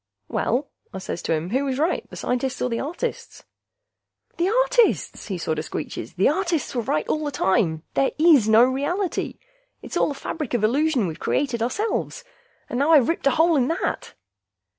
[0.29, 3.43] "Well," I says to him, "who was right, the scientists or the artists?"
[4.37, 6.13] "The artists!" he sorta screeches.
[6.15, 7.83] "The artists were right all the time...
[7.93, 9.37] there is no reality!
[9.83, 12.23] It's all a fabric of illusion we've created ourselves!
[12.67, 14.15] And now I've ripped a hole in that!"